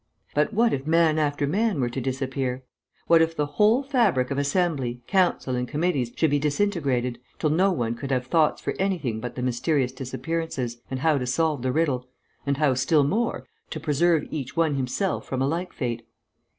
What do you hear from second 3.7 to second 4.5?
fabric of